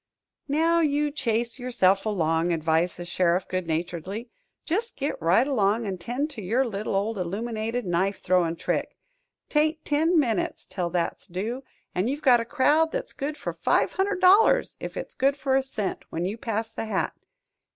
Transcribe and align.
"Now 0.47 0.79
you 0.79 1.11
chase 1.11 1.59
yourself 1.59 2.07
along," 2.07 2.51
advised 2.51 2.97
the 2.97 3.05
sheriff, 3.05 3.47
good 3.47 3.67
naturedly. 3.67 4.31
"Just 4.65 4.95
get 4.97 5.21
right 5.21 5.45
along, 5.45 5.85
an' 5.85 5.99
'tend 5.99 6.31
to 6.31 6.41
your 6.41 6.65
little 6.65 6.95
old 6.95 7.19
illuminated 7.19 7.85
knife 7.85 8.19
throwin' 8.23 8.55
trick. 8.55 8.97
'Tain't 9.49 9.85
ten 9.85 10.19
minutes 10.19 10.65
till 10.65 10.89
that's 10.89 11.27
due, 11.27 11.63
an' 11.93 12.07
you've 12.07 12.23
got 12.23 12.39
a 12.41 12.45
crowd 12.45 12.91
that's 12.91 13.13
good 13.13 13.37
for 13.37 13.53
five 13.53 13.93
hundred 13.93 14.21
dollars 14.21 14.75
if 14.79 14.97
it's 14.97 15.13
good 15.13 15.37
for 15.37 15.55
a 15.55 15.61
cent, 15.61 16.05
when 16.09 16.25
you 16.25 16.35
pass 16.35 16.71
the 16.71 16.85
hat. 16.85 17.13